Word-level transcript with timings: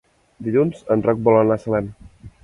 Dilluns 0.45 0.79
en 0.95 1.03
Roc 1.07 1.21
vol 1.27 1.37
anar 1.41 1.57
a 1.61 1.63
Salem. 1.67 1.91